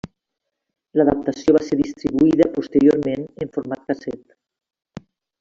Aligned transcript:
L'adaptació 0.99 1.53
va 1.57 1.61
ser 1.65 1.77
distribuïda 1.81 2.49
posteriorment 2.57 3.29
en 3.47 3.53
format 3.59 3.85
casset. 3.93 4.35